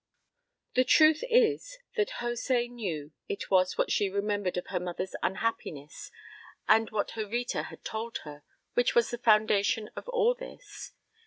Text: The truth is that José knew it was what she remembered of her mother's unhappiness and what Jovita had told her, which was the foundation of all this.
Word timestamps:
The 0.73 0.83
truth 0.83 1.23
is 1.29 1.77
that 1.95 2.09
José 2.21 2.67
knew 2.67 3.11
it 3.29 3.51
was 3.51 3.77
what 3.77 3.91
she 3.91 4.09
remembered 4.09 4.57
of 4.57 4.65
her 4.73 4.79
mother's 4.79 5.13
unhappiness 5.21 6.09
and 6.67 6.89
what 6.89 7.09
Jovita 7.13 7.65
had 7.65 7.85
told 7.85 8.17
her, 8.23 8.41
which 8.73 8.95
was 8.95 9.11
the 9.11 9.19
foundation 9.19 9.91
of 9.95 10.09
all 10.09 10.33
this. 10.33 10.93